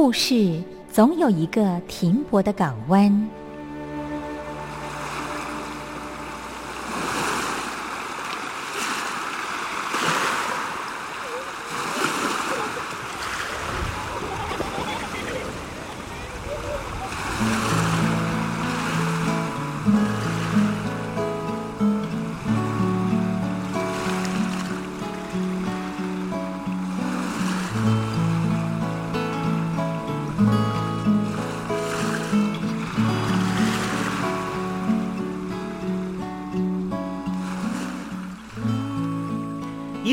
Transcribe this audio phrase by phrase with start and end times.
[0.00, 3.28] 故事总有一个停泊的港湾。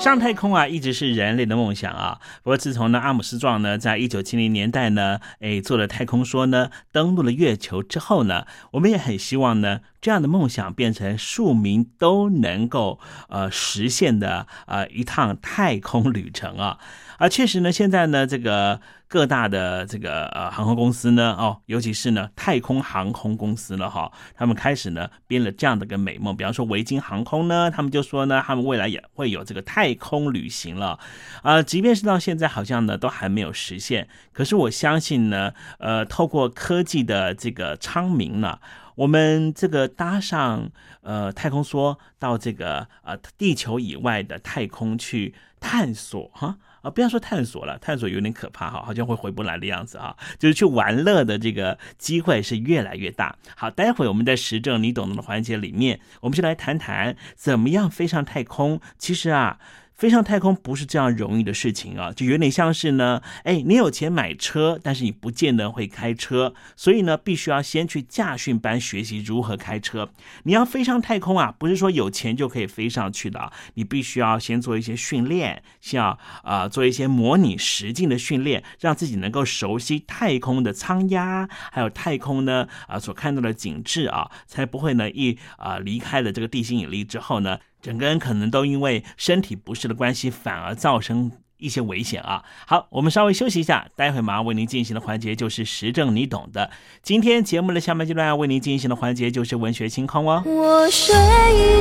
[0.00, 2.20] 上太空啊，一直是人类的梦想啊。
[2.42, 12.98] 不过自从呢阿姆斯壮呢，在一九七零年代呢，哎做了太空说呢，登陆了月球之后呢，我们也很希望呢，这样的梦想变成庶民都能够
[13.28, 16.78] 呃实现的呃一趟太空旅程啊。
[17.20, 30.98] 而确实呢，现在呢，这个各大的这个呃航空公司呢，哦，尤其是呢太空航空公司了哈，他们开始呢编了这样的个美梦，比方说维京航空呢，他们就说呢，他们未来也会有这个太空旅行了，
[31.42, 38.58] 啊，即便是到现在好像呢都还没有实现，可是我相信呢，呃，透过科技的这个昌明呢。
[38.96, 40.68] 我们这个搭上
[41.00, 53.36] 呃太空梭到这个呃地球以外的太空去探索哈啊不要说探索了，探索有点可怕哈，好像会回不来的样子啊，就是去玩乐的这个机会是越来越大。
[53.56, 58.80] 好，待会我们在实证你懂的环节里面，我们就来谈谈怎么样飞上太空。
[58.98, 59.58] 其实啊。
[60.00, 70.10] 飞上太空不是这样容易的事情啊，就有点像是呢，哎，你有钱买车，但是你不见得会开车，所以呢，必须要先去驾训班学习如何开车。
[70.44, 87.58] 你要飞上太空啊，不是说有钱就可以飞上去的，你必须要先做一些训练，像啊做一些模拟实境的训练，让自己能够熟悉太空的舱压，还有太空呢啊所看到的景致啊，才不会呢一啊离开了这个地心引力之后呢。
[87.82, 92.42] 整个人可能都因为身体不适的关系，反而造成一些危险啊！
[92.66, 96.70] 好，我们稍微休息一下，待会马上为您进行的环节就是时政，你懂的。
[97.02, 100.42] 今天节目的下半阶段要为您进行的环节就是文学星空哦。
[100.46, 101.14] 我睡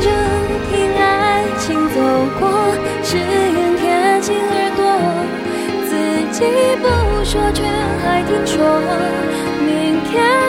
[0.01, 0.09] 着
[0.69, 2.01] 听爱情走
[2.39, 2.49] 过，
[3.03, 4.83] 只愿贴近耳朵，
[5.87, 5.93] 自
[6.33, 6.43] 己
[6.81, 6.87] 不
[7.23, 7.63] 说却
[8.03, 8.59] 还听说，
[9.65, 10.48] 明天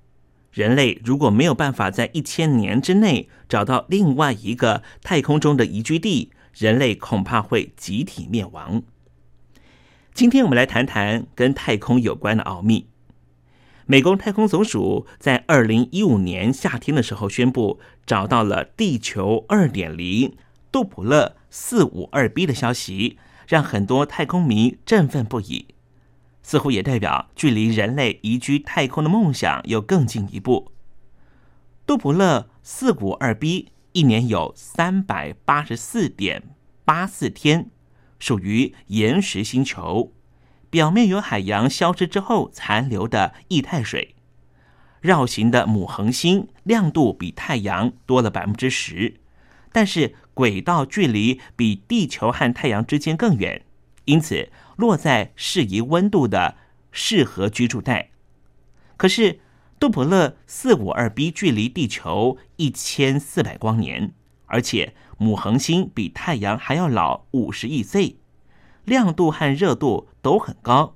[0.51, 8.83] 人类如果没有办法在一千年之内找到另外一个太空中的宜居地，人类恐怕会集体灭亡。
[10.13, 12.87] 今天我们来谈谈跟太空有关的奥秘。
[13.85, 20.35] 美国太空总署在二零一五年夏天的时候宣布找到了地球二点零
[20.71, 23.17] 杜普勒四五二 b 的消息，
[23.47, 25.67] 让很多太空迷振奋不已。
[26.43, 30.71] 似乎也代表距离人类移居太空的梦想又更进一步。
[31.85, 36.43] 杜普勒四五二 b 一年有三百八十四点
[36.85, 37.69] 八四天，
[38.19, 40.13] 属于岩石星球，
[40.69, 44.15] 表面有海洋消失之后残留的液态水。
[45.01, 49.19] 绕行的母恒星亮度比太阳多了百分之十，
[49.71, 53.63] 但是轨道距离比地球和太阳之间更远，
[54.05, 54.49] 因此。
[54.81, 56.57] 落在适宜温度的
[56.91, 58.09] 适合居住带，
[58.97, 59.39] 可是
[59.79, 64.15] 杜普勒四五二 b 距离地球一千四百光年，
[64.47, 68.17] 而且母恒星比太阳还要老五十亿岁，
[68.83, 70.95] 亮度和热度都很高，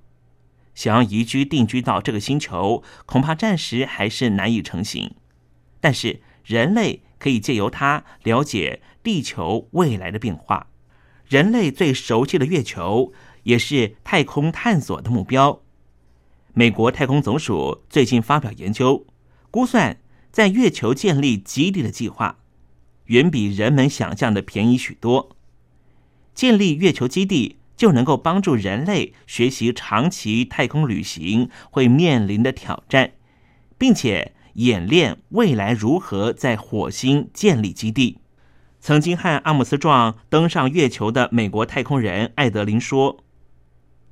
[0.74, 5.14] 想要移居定居到这个星球，恐怕暂时还是难以成行。
[5.80, 10.70] 但是人类可以借由它了解地球未来的变化，
[11.28, 13.14] 人类最熟悉的月球。
[13.46, 15.62] 也是太空探索的目标。
[16.54, 19.06] 美国太空总署最近发表研究，
[19.52, 19.98] 估算
[20.32, 22.38] 在月球建立基地的计划，
[23.06, 25.36] 远比人们想象的便宜许多。
[26.34, 33.12] 建立月球基地就能够帮助人类学习长期太空旅行会面临的挑战，
[33.78, 38.20] 并且演练未来如何在火星建立基地。
[38.80, 43.25] 曾经和阿姆斯壮登上月球的美国太空人艾德林说。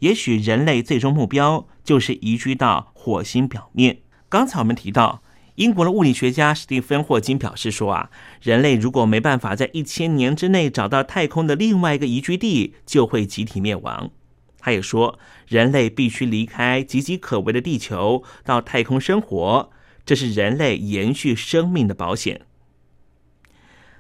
[0.04, 4.00] 也许人类最终目标就是移居到火星表面。
[4.28, 5.24] 刚才我们提到，
[5.56, 8.10] 英国的物理学家史蒂芬·霍金表示说：“啊，
[8.42, 14.12] 人类如果没办法在一千年之内找到太空的另外一个宜居地，就会集体灭亡。”
[14.60, 15.18] 他也说，
[15.48, 19.70] 人类必须离开岌岌可危的地球，到太空生活，
[20.06, 22.42] 这是人类延续生命的保险。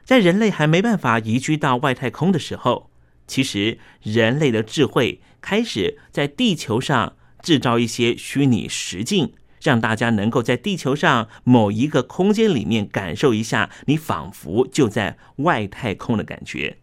[0.03, 2.89] 在人类还没办法移居到外太空的时候，
[3.27, 5.21] 其实人类的智慧。
[5.45, 16.77] 开始在地球上制造一些虚拟实境，让大家能够在地球上某一个空间里面感受一下，你仿佛就在外太空的感觉。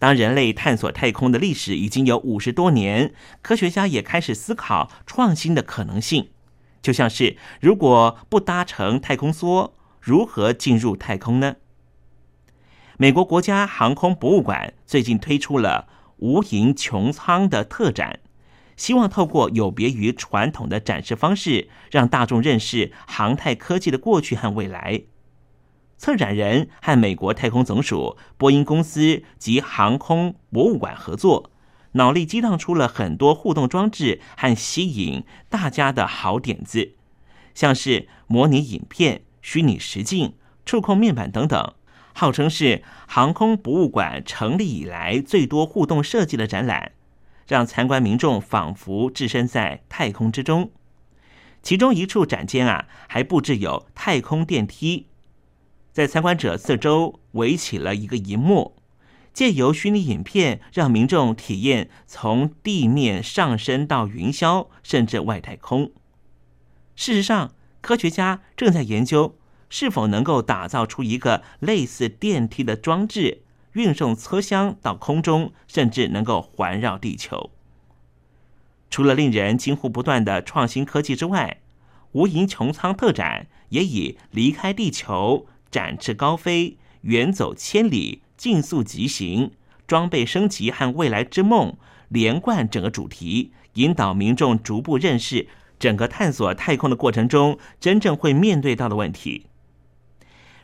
[0.00, 6.30] 当人类探索太空的历史已经有五十多年，科学家也开始思考创新的可能性，
[6.82, 9.70] 就像是如果不搭乘太空梭，
[10.00, 11.54] 如何进入太空呢？
[13.02, 15.88] 美国国家航空博物馆最近推出了。
[16.18, 18.20] 无垠穹苍的特展，
[18.76, 25.02] 希望透过有别于传统的展示方式，让大众认识航太科技的过去和未来。
[25.98, 31.50] 策展人和美国太空总署、波音公司及航空博物馆合作，
[31.94, 36.92] 脑力激荡出了很多互动装置和吸引大家的好点子，
[37.52, 41.74] 像是模拟影片、虚拟实境、触控面板等等。
[42.14, 46.92] 号称是航空博物馆成立以来最多互动设计的展览，
[47.46, 50.70] 让参观民众仿佛置身在太空之中。
[51.62, 55.06] 其中一处展间啊，还布置有太空电梯，
[55.92, 58.76] 在参观者四周围起了一个银幕，
[59.32, 65.92] 借由虚拟影片让民众体验从地面上升到云霄，甚至外太空。
[66.94, 69.36] 事实上，科学家正在研究。
[69.72, 73.40] 是否能够打造出一个类似电梯的装置，
[73.72, 77.50] 运送车厢到空中，甚至能够环绕地球？
[78.90, 81.62] 除了令人惊呼不断的创新科技之外，
[82.12, 89.52] 无垠穹苍特展也以离开地球、展翅高飞、远走千里、竞速疾行、
[89.86, 91.74] 装备升级和未来之梦
[92.10, 95.48] 连贯整个主题，引导民众逐步认识
[95.78, 99.46] 整个探索太空的过程中真正会面对到的问题。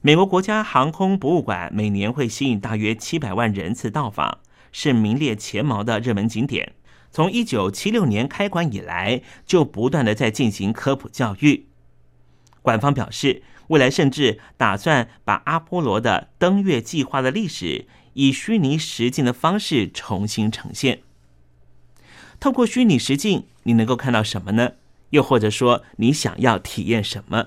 [0.01, 4.39] 美国国家航空博物馆每年会吸引大约七百万人次到访，
[4.71, 6.75] 是名列前茅的热门景点。
[7.11, 11.67] 从一九七六年开馆以来，就不断的在进行科普教育。
[12.63, 21.01] 馆方表示，未来甚至打算把阿波罗的登月计划的历史以虚拟实境的方式重新呈现。
[22.39, 24.75] 透过虚拟实境，你能够看到什么呢？
[25.11, 27.47] 又或者说，你想要体验什么？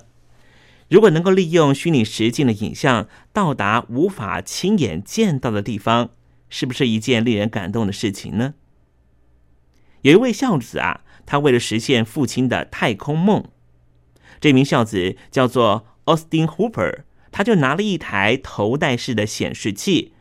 [0.91, 6.09] 如果能够利用虚拟实境的影像到达无法亲眼见到的地方，
[6.49, 8.55] 是不是一件令人感动的事情呢？
[10.01, 13.45] 有一位孝子啊，他为了实现父亲的太空梦，
[14.41, 20.11] 这名孝子叫做 Austin Hooper，他就拿了一台头戴式的显示器，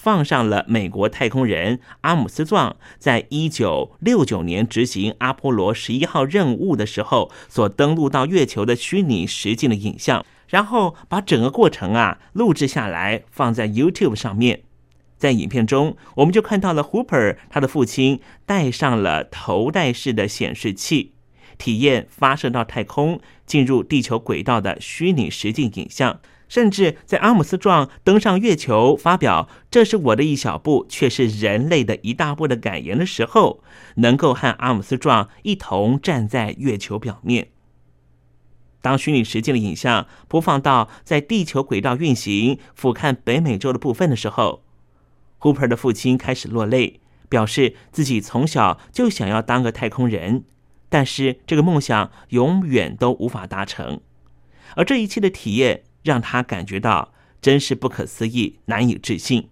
[0.00, 14.62] 放上了美国太空人阿姆斯壮在一九六九年执行阿波罗十一号任务的时候所登陆到月球的虚拟实境的影像，然后把整个过程啊录制下来，放在 YouTube 上面。
[15.16, 21.14] 在影片中，我们就看到了 Hooper 他的父亲戴上了头戴式的显示器，
[21.58, 26.20] 体验发射到太空、进入地球轨道的虚拟实境影像。
[26.48, 33.62] 甚至在阿姆斯壮登上月球，发表“这是我的一小步，却是人类的一大步”的感言的时候，
[33.96, 37.48] 能够和阿姆斯壮一同站在月球表面。
[38.80, 44.62] 当虚拟实境的影像播放到在地球轨道运行、俯瞰北美洲的部分的时候
[45.40, 50.44] ，Hooper 的父亲开始落泪，表示自己从小就想要当个太空人，
[50.88, 54.00] 但是这个梦想永远都无法达成。
[54.76, 59.48] 而这一切的体验让他感觉到真是不可思议、难以置信。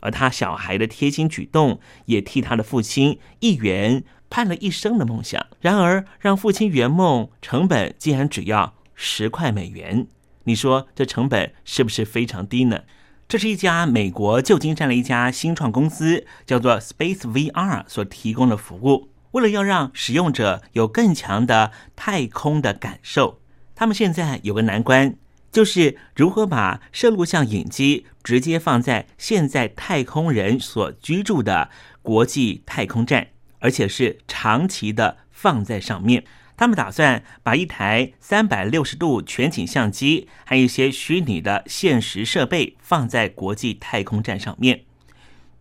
[0.00, 5.44] 而他小孩的贴心举动也替他的父亲一圆盼了一生的梦想。
[5.60, 10.06] 然而，让父亲圆梦成本竟然只要十块美元，
[10.44, 12.82] 你说这成本是不是非常低呢？
[13.26, 19.10] 这是一家美国旧金山的一家新创公司，叫做 Space VR 所提供的服务。
[19.32, 23.40] 为了要让使用者有更强的太空的感受，
[23.74, 25.16] 他们现在有个难关，
[25.50, 31.70] 就是如何把摄录像影机直接放在现在太空人所居住的
[32.02, 33.28] 国际太空站，
[33.60, 36.24] 而且是长期的放在上面。
[36.56, 44.82] 他们打算把一台三百六十度全景相机还有一些虚拟的现实设备放在国际太空站上面。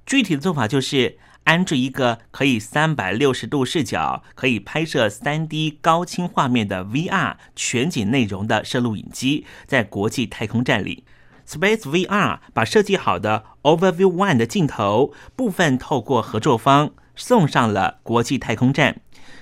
[0.07, 11.05] 具体的做法就是安置一个可以三百六十度视角、可以拍摄三 D 高清画面的 VR 全景内容的摄录影机，在国际太空站里。
[11.47, 18.99] Space VR 把设计好的 Overview One 的镜头部分透过合作方送上了国际太空站。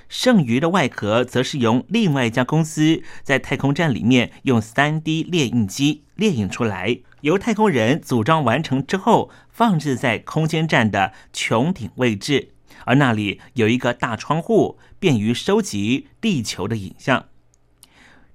[0.08, 12.50] 剩余的外壳则是由另外一家公司在太空站里面用 3D 列印机列印出来，由太空人组装完成之后，放置在空间站的穹顶位置，
[12.84, 17.26] 而那里有一个大窗户，便于收集地球的影像。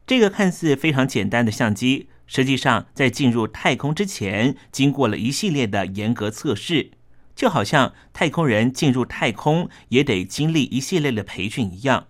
[0.07, 6.91] 这个看似非常简单的相机，实际上在进入太空之前，经过了一系列的严格测试。
[7.33, 12.07] 就好像太空人进入太空也得经历一系列的培训一样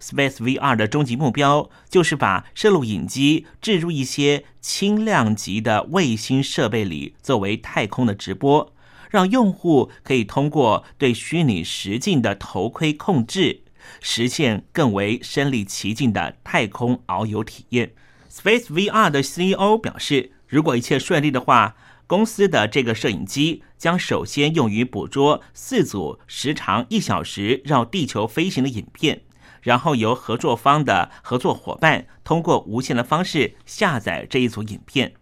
[0.00, 8.72] ，Space VR 的终极目标就是把摄录影机置入一些轻量级的卫星设备里，作为太空的直播，
[9.10, 13.62] 让用户可以通过对虚拟实境的头盔控制，
[14.00, 17.92] 实现更为身临其境的太空遨游体验。
[18.30, 21.76] Space VR 的 CEO 表示，如果一切顺利的话。
[22.06, 29.22] 公司的这个摄影机将首先用于捕捉四组时长一小时绕地球飞行的影片，
[29.62, 35.14] 然后由合作方的合作伙伴通过无线的方式下载这一组影片。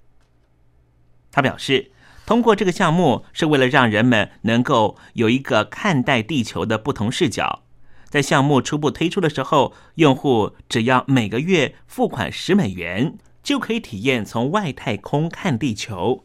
[1.31, 1.93] 他表示，
[2.27, 7.63] 通过这个项目是为了让人们能够有一个看待地球的不同视角。
[8.09, 16.25] 在项目初步推出的时候，用户只要每个月付款十美元，就可以体验从外太空看地球。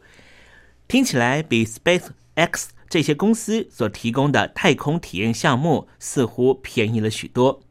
[0.87, 7.61] 听起来比 Space X 这些公司所提供的太空体验项目似乎便宜了许多。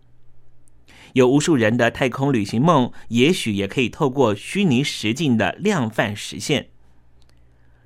[1.12, 6.68] 有无数人的太空旅行梦，也许也可以透过虚拟实境的量贩实现。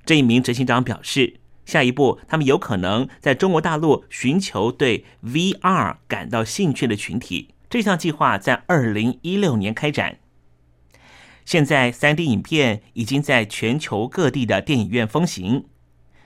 [0.05, 7.49] 这一名执行长表示，下一步他们有可能在中国大陆寻求对 VR 感到兴趣的群体。
[7.69, 10.19] 这项计划在二零一六年开展。
[11.43, 15.65] 现在，3D 影片已经在全球各地的电影院风行，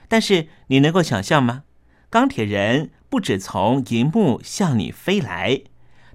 [0.08, 1.64] 但是你能够想象吗？
[2.10, 5.62] 钢铁人不止从荧幕向你飞来，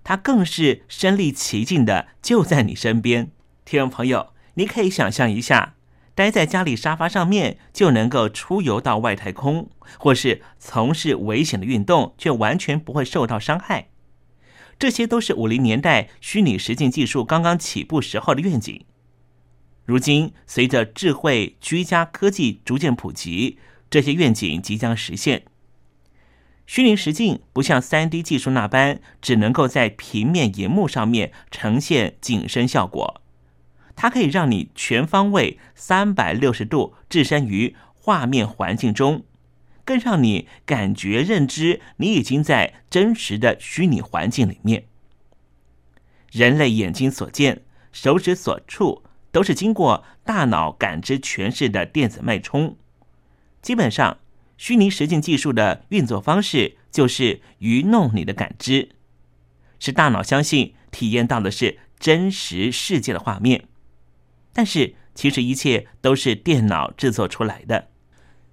[0.08, 3.30] 他更是身临其境的就在你身边。
[3.66, 5.76] 听众朋友，你可以想象一下，
[6.16, 13.90] 待在家里沙发上面就能够出游到外太空，或是从事危险的运动，却完全不会受到伤害。
[14.80, 18.86] 这些都是五零年代虚拟实境技术刚刚起步时候的愿景。
[19.84, 25.44] 如今，随着智慧居家科技逐渐普及，这些愿景即将实现。
[26.68, 33.22] 虚拟实境不像三 D 技术那般，只能够在平面荧幕上面呈现景深效果，
[33.96, 39.24] 它可以让你全方位、三百六十度置身于画面环境中，
[39.86, 44.84] 更让你感觉认知你已经在真实的虚拟环境里面。
[46.30, 47.62] 人类眼睛所见、
[47.94, 52.76] 手指所触，都是经过大脑感知诠释的电子脉冲，
[53.62, 54.18] 基本上。
[54.58, 58.90] 虚拟实境技术的运作方式就是愚弄你的感知，
[59.80, 63.66] 使大脑相信体验到的是真实世界的画面。
[64.52, 67.90] 但是，其实一切都是电脑制作出来的，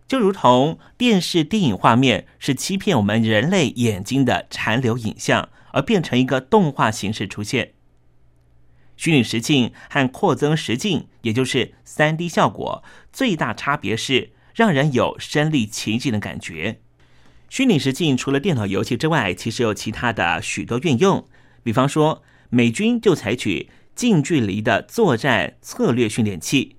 [0.07, 7.73] 就如同电视电影画面是欺骗我们人类眼睛的残留影像，而变成一个动画形式出现。
[8.97, 14.33] 虚拟实境和扩增实境，也就是三 D 效果，最大差别是。
[14.55, 16.81] 让人有身临其境的感觉。
[17.51, 21.29] 虚拟实境除了电脑游戏之外，其实有其他的许多运用。
[21.63, 26.77] 比方说，美军就采取近距离的作战策略训练器。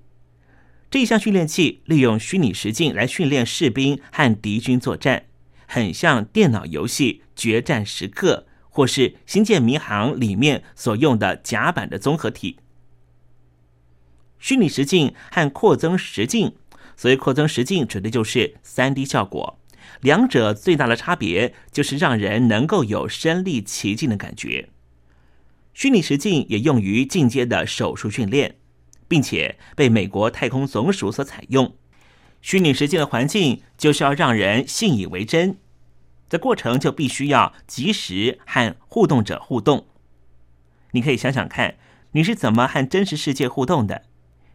[0.90, 5.24] 这一项训练器利用虚拟实境来训练士兵和敌军作战，
[5.66, 12.58] 很像电脑游戏《决战时刻》或是《星舰迷航》里面所用的甲板的综合体。
[14.38, 16.54] 虚拟实境和扩增实境。
[16.96, 19.58] 所以，扩增实境指的就是三 D 效果，
[20.00, 24.70] 两者最大的差别就是让人能够有身临其境的感觉。
[25.74, 28.56] 虚拟实境也用于进阶的手术训练，
[29.06, 31.76] 并且被美国太空总署所采用。
[32.40, 35.58] 虚拟实境的环境就是要让人信以为真，
[36.30, 39.86] 这过程就必须要及时和互动者互动。
[40.92, 41.76] 你可以想想看，
[42.12, 44.04] 你是怎么和真实世界互动的？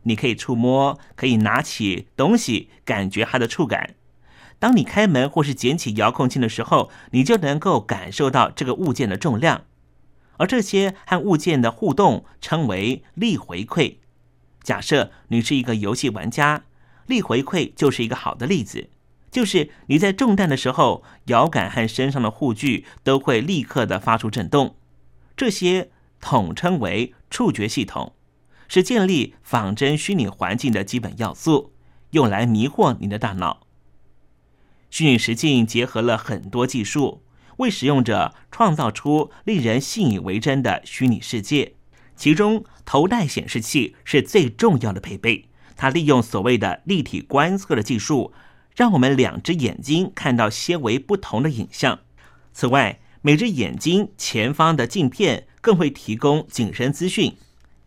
[0.03, 3.95] 你可以触摸，可以拿起东西，感觉它的触感。
[4.59, 9.63] 当你开门或是捡起遥控器的时候，你就能够感受到这个物件的重量。
[10.37, 13.97] 而这些和物件的互动称为力回馈。
[14.63, 16.63] 假设你是一个游戏玩家，
[17.07, 18.89] 力回馈就是一个好的例子，
[19.31, 24.75] 就是你在中弹的时候，摇杆和身上的护具都会立刻的发出震动。
[25.35, 28.13] 这些统称为触觉系统。
[28.73, 31.73] 是建立仿真虚拟环境的基本要素，
[32.11, 33.67] 用来迷惑你的大脑。
[34.89, 37.21] 虚拟实境结合了很多技术，
[37.57, 41.73] 为使用者创造出令人信以为真的虚拟世界。
[42.15, 45.49] 其中，头戴显示器是最重要的配备。
[45.75, 48.31] 它利用所谓的立体观测的技术，
[48.73, 51.99] 让我们两只眼睛看到些微不同的影像。
[52.53, 57.35] 此外，每只眼睛前方的镜片更会提供景深资讯。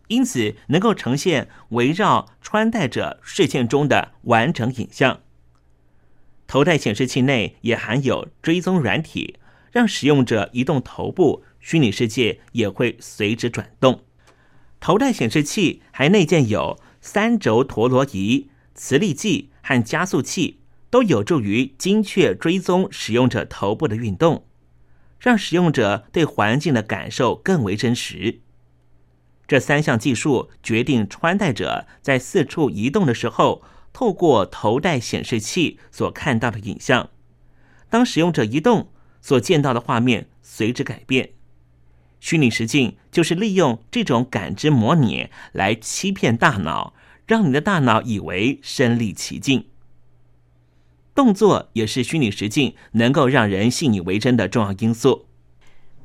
[0.07, 5.21] 因此，能够呈现围绕穿戴者视线中的完整影像。
[6.47, 9.37] 头戴显示器内也含有追踪软体，
[9.71, 14.03] 让使用者移动头部，虚拟世界也会随之转动。
[14.79, 20.59] 头戴显示器还内建有三轴陀螺仪、磁力计和加速器，
[20.91, 24.45] 都有助于精确追踪使用者头部的运动，
[25.19, 28.41] 让使用者对环境的感受更为真实。
[29.47, 33.61] 这三项技术决定穿戴者在四处移动的时候，
[33.93, 37.09] 透过头戴显示器所看到的影像。
[37.87, 38.89] 当使用者移动，
[39.21, 41.33] 所见到的画面随之改变。
[42.19, 46.95] 虚拟实境就是利用这种感知模拟来欺骗大脑，
[47.27, 49.67] 让你的大脑以为身临其境。
[51.13, 55.27] 动作也是虚拟实境能够让人信以为真的重要因素。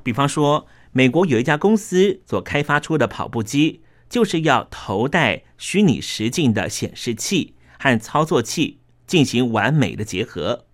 [0.03, 0.67] 比方说。
[0.93, 10.67] 美国有一家公司所开发出的跑步机，就是要头戴虚拟实境的显示器和操作器进行完美的结合。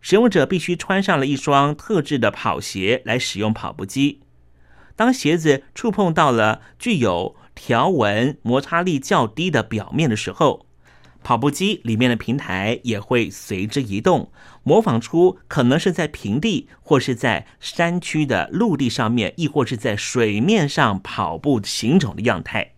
[0.00, 4.20] 使用者必须穿上了一双特制的跑鞋来使用跑步机。
[4.96, 10.63] 当鞋子触碰到了具有条纹摩擦力较低的表面的时候，
[11.24, 14.30] 跑步机里面的平台也会随之移动，
[14.62, 22.72] 模仿出可能是在平地或是在山区的陆地上面，亦或是在水面上跑步行走的样态。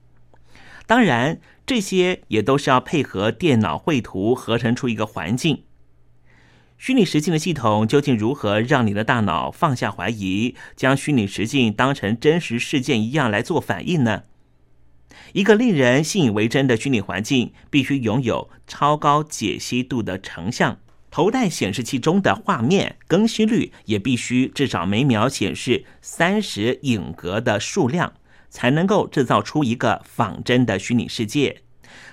[0.87, 5.65] 当然，这些也都是要配合电脑绘图合成出一个环境。
[6.79, 14.23] 虚拟实境的系统究竟如何让你的大脑放下怀疑，将虚拟实境当成真实事件一样来做反应呢？
[15.33, 20.79] 一个令人信以为真的虚拟环境，必须拥有超高解析度的成像，
[21.11, 28.15] 头戴显示器中的画面更新率也必须至少每秒显示三十影格的数量，
[28.49, 31.63] 才能够制造出一个仿真的虚拟世界。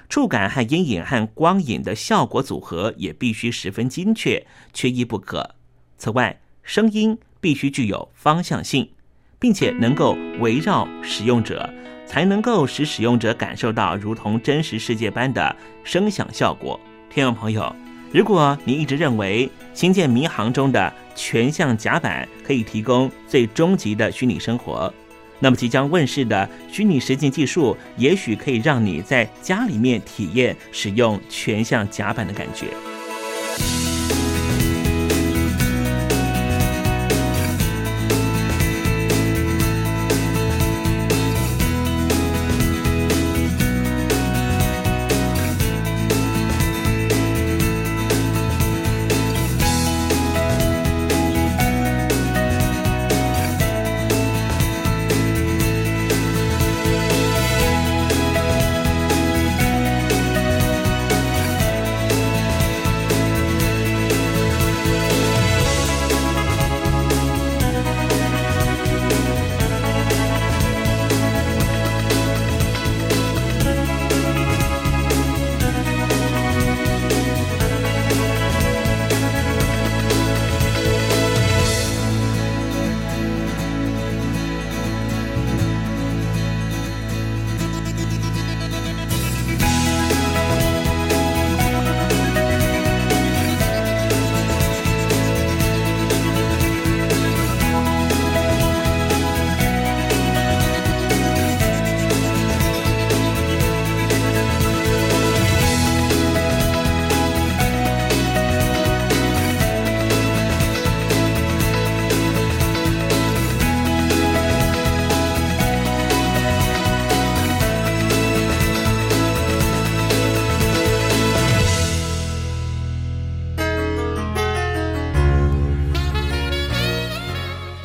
[0.10, 5.56] 触感和阴影和光影的效果组合也必须十分精确，缺一不可。
[5.98, 8.92] 此外，声音必须具有方向性，
[9.40, 11.74] 并且能够围绕使用者。
[12.06, 16.80] 才能够使使用者感受到如同真实世界般的声响效果。
[17.10, 17.76] 听众朋友，
[18.12, 24.92] 如果你一直认为《星舰迷航》中的全向甲板可以提供最终极的虚拟生活，
[25.40, 32.68] 那么即将问世的虚拟实境技术，也许可以让你在家里面体验使用全向甲板的感觉。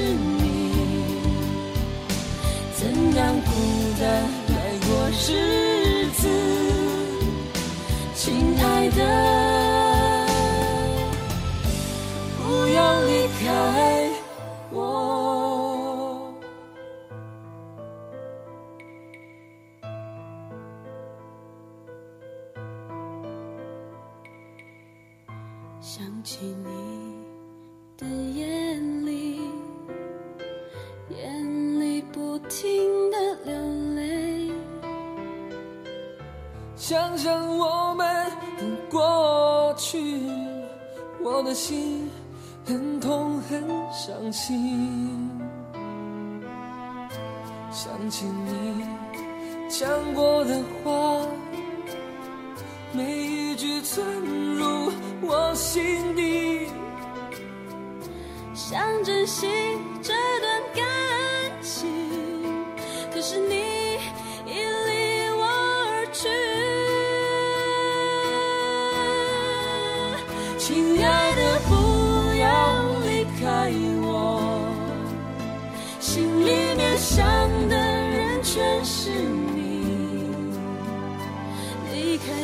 [0.00, 1.20] 是你，
[2.74, 3.50] 怎样孤
[4.00, 4.02] 单
[4.48, 4.54] 来
[4.86, 4.88] 过
[5.28, 5.59] 日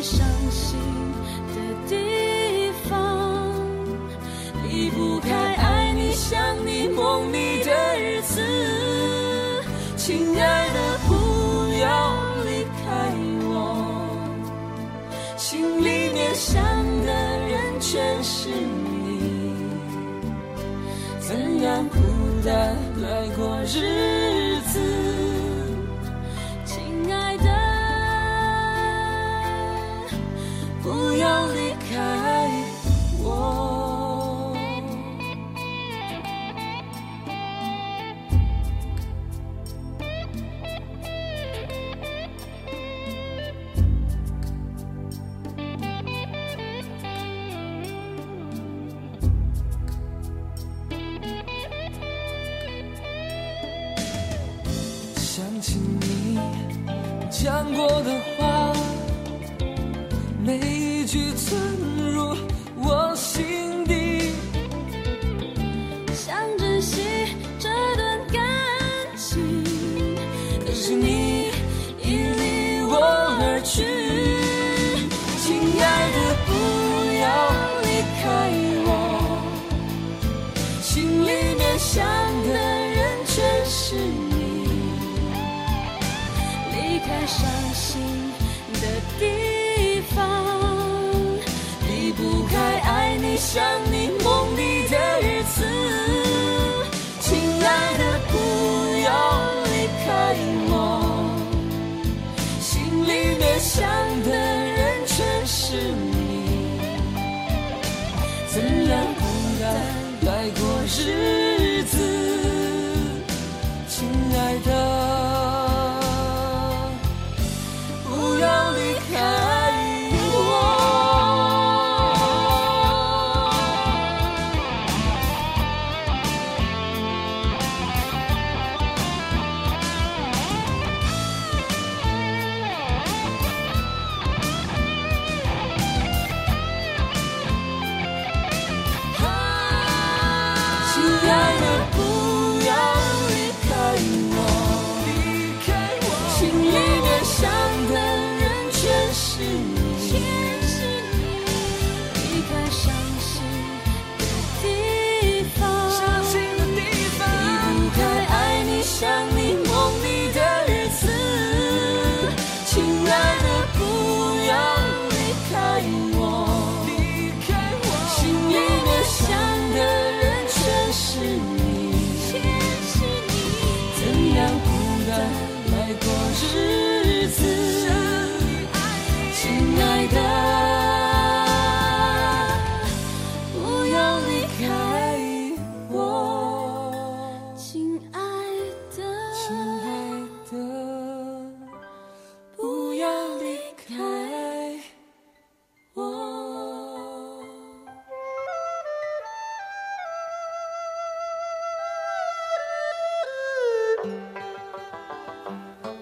[0.06, 0.78] 伤心
[1.48, 1.56] 的
[1.88, 3.50] 地方，
[4.62, 8.40] 离不开爱你、想你、梦你的日子。
[9.96, 11.12] 亲爱的，不
[11.80, 12.14] 要
[12.44, 12.86] 离开
[13.48, 13.50] 我，
[15.36, 16.62] 心里面想
[17.04, 17.12] 的
[17.48, 19.66] 人全是你，
[21.18, 21.96] 怎样孤
[22.44, 24.15] 单来过日子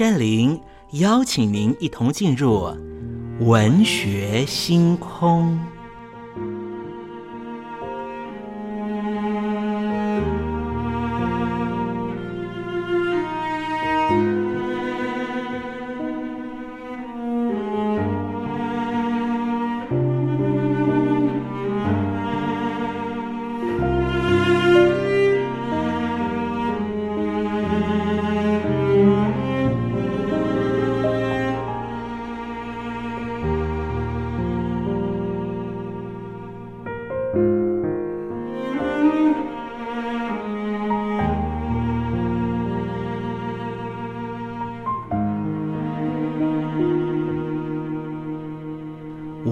[0.00, 0.58] 山林
[0.92, 2.74] 邀请您一同进入
[3.40, 5.60] 文学星空。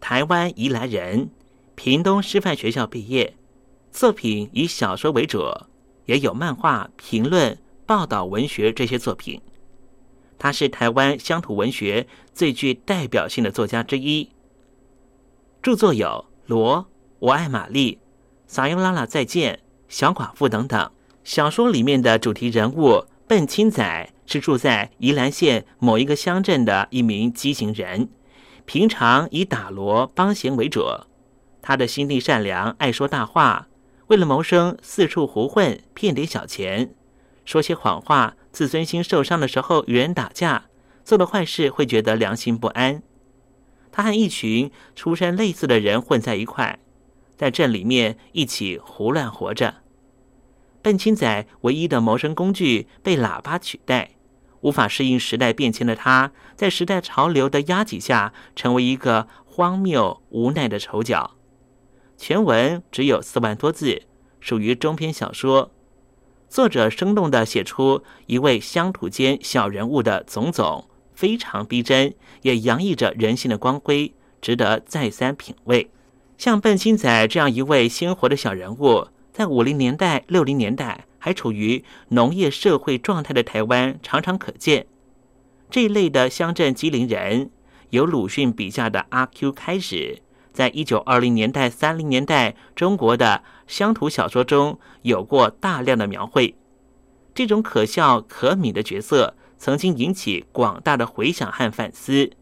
[0.00, 1.30] 台湾宜兰人，
[1.74, 3.34] 屏东师范学校毕业，
[3.90, 5.44] 作品以小说为主，
[6.06, 9.40] 也有漫画、评论、报道文学这些作品。
[10.38, 14.30] 他是台湾乡土文学最具代表性的作家之一。
[15.60, 16.06] 著作有
[16.46, 16.76] 《罗》
[17.18, 17.94] 《我爱玛丽》
[18.46, 19.54] 《撒尤拉拉再见》
[19.88, 20.90] 《小寡妇》等等。
[21.24, 28.08] 小说里面的主题人物笨青仔是住在宜兰县某一个乡镇的一名畸形人。
[28.68, 30.84] 平常以打锣帮闲为主，
[31.62, 33.66] 他的心地善良，爱说大话，
[34.08, 36.94] 为了谋生四处胡混，骗点小钱，
[37.46, 38.36] 说些谎话。
[38.52, 40.66] 自尊心受伤的时候与人打架，
[41.02, 43.02] 做了坏事会觉得良心不安。
[43.90, 46.78] 他和一群出身类似的人混在一块，
[47.38, 49.76] 在镇里面一起胡乱活着。
[50.82, 54.10] 笨青仔唯一的谋生工具被喇叭取代。
[54.60, 61.32] 无法适应时代变迁的他，在时代潮流的压挤下，成为一个荒谬无奈的丑角。
[62.16, 64.02] 全文只有四万多字，
[64.40, 65.70] 属于中篇小说。
[66.48, 75.90] 作者生动地写出一位乡土间小人物的种种，非常逼真，也洋溢着人性的光辉，值得再三品味。
[76.36, 79.08] 像笨青仔这样一位鲜活的小人物，
[79.38, 84.88] 在五零年代、六零年代还处于农业社会状态的台湾，常常可见。
[85.70, 87.48] 这一类的乡镇机灵人，
[87.90, 90.22] 由鲁迅笔下的阿 Q 开始，
[90.52, 96.56] 在一九二零年代、三零年代中国的乡土小说中有过大量的描绘。
[97.32, 102.32] 这种可笑可悯的角色，曾经引起广大的回响和反思。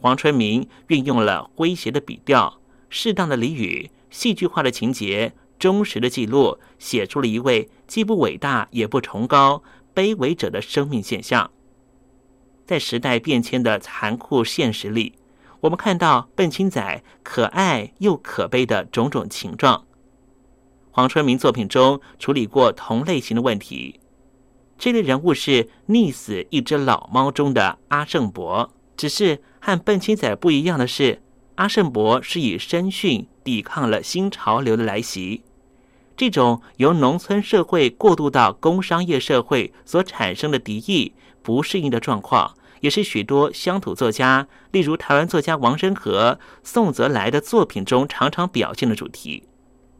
[0.00, 2.58] 黄春明运用了诙谐的笔调。
[2.88, 9.62] 适当的俚语、戏剧化的情节、忠实的记录，写出了一位既不伟大也不崇高、
[9.94, 11.50] 卑微者的生命现象。
[12.64, 15.14] 在时代变迁的残酷现实里，
[15.60, 19.86] 我们看到笨青仔可爱又可悲的种种情状。
[20.90, 24.00] 黄春明作品中处理过同类型的问题。
[24.78, 31.22] 这类人物是《溺死一只老猫》中的阿胜伯，只是和笨青仔不一样的是。
[31.54, 35.42] 阿胜伯是以身殉抵抗了新潮流的来袭，
[36.16, 41.12] 这种由农村社会过渡到工商业社会所产生的敌意、
[41.42, 49.44] 不适应的状况，也是许多乡土作家，例如台湾作家王申和、宋泽来的作品中常常表现的主题。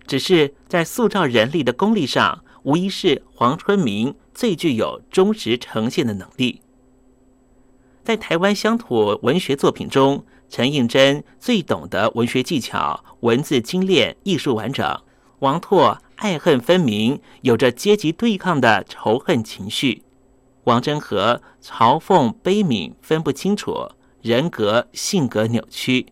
[0.07, 6.62] 只是在塑造人力的功力上，无疑是黄春明最具有忠实呈现的能力。
[8.05, 14.99] 在台湾乡土文学作品中，陈映真最懂得文学技巧，文字精炼，艺术完整。
[15.41, 20.03] 王拓爱恨分明，有着阶级对抗的仇恨情绪。
[20.64, 23.89] 王真和嘲讽悲悯分不清楚，
[24.22, 26.07] 人格性格扭曲。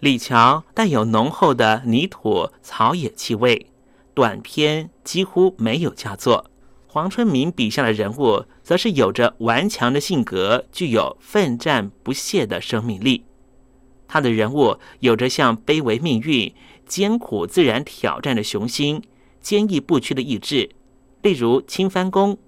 [0.00, 3.70] 李乔带有浓厚的泥土草野气味，
[4.14, 6.50] 短篇几乎没有佳作。
[6.86, 13.24] 黄春明笔下的人物，则是有着顽强的性格，具有奋战不懈的生命力。
[14.06, 16.54] 他的人物有着像卑微命运、
[16.88, 19.02] 艰苦自然挑战的雄心，
[19.40, 20.70] 坚毅不屈的意志。
[21.22, 22.38] 例如青帆宫，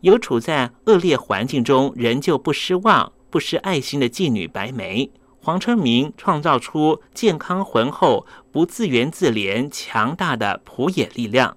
[0.00, 5.10] 有处在恶劣环境中仍旧不失望、不失爱心的妓女白梅。
[5.40, 11.54] 黄春明创造出健康浑厚、不自怨自怜、强大的普野力量，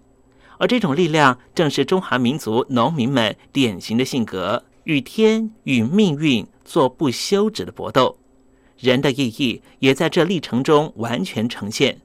[0.57, 8.17] 而这种力量正是中华民族农民们典型的性格，与天与命运做不休止的搏斗。
[8.79, 12.01] 人的意义也在这历程中完全呈现，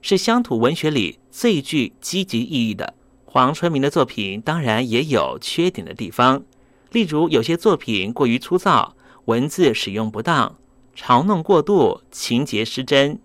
[0.00, 2.94] 是乡土文学里最具积极意义的。
[3.24, 6.44] 黄春明的作品当然也有缺点的地方，
[6.92, 8.94] 例如有些作品过于粗糙，
[9.24, 10.56] 文字使用不当，
[10.96, 13.18] 嘲弄过度，情节失真，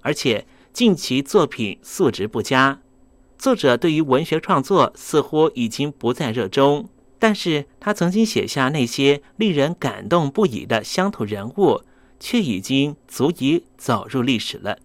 [0.00, 2.80] 而且近期作品素质不佳。
[3.38, 6.88] 作者对于文学创作似乎已经不再热衷，
[7.18, 11.82] 但是他曾经写下那些令人感动不已的乡土人物。
[12.22, 14.78] 却已经足以走入历史了。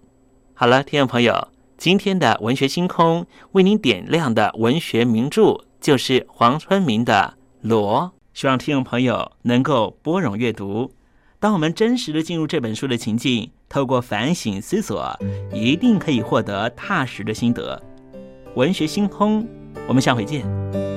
[0.56, 8.02] 好了，听众朋友，今天的文学星空为您点亮的文学名著就是黄春明的《罗》，
[8.34, 10.92] 希望听众朋友能够拨冗阅读。
[11.40, 15.16] 当我们真实的进入这本书的情境，透过反省思索，
[15.54, 17.80] 一定可以获得踏实的心得。
[18.56, 19.48] 文学星空，
[19.88, 20.97] 我们下回见。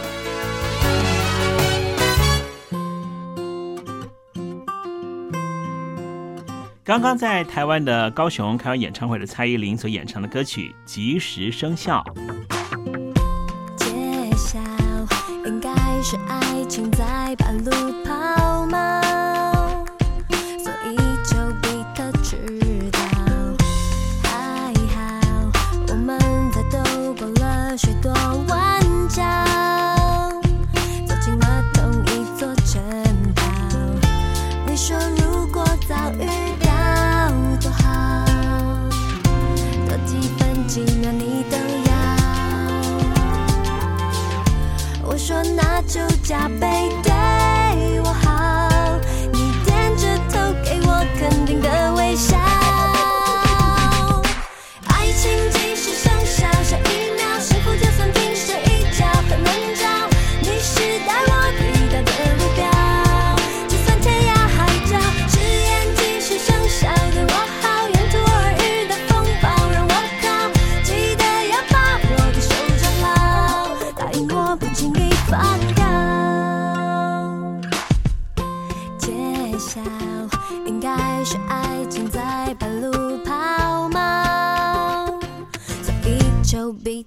[6.91, 12.03] 刚刚在台湾的高雄开完演唱会的蔡依林所演唱的歌曲《及时生效》。
[13.77, 14.59] 揭晓，
[15.45, 15.73] 应该
[16.03, 17.71] 是爱情在半路
[18.03, 19.10] 抛锚，
[46.31, 47.10] 加倍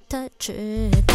[0.09, 1.15] 的知道